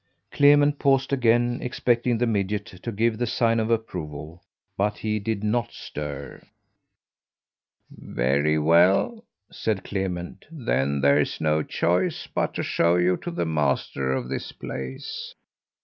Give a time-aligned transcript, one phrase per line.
[0.31, 4.41] Clement paused again, expecting the midget to give the sign of approval,
[4.75, 6.41] but he did not stir.
[7.91, 14.11] "Very well," said Clement, "then there's no choice but to show you to the master
[14.11, 15.35] of this place.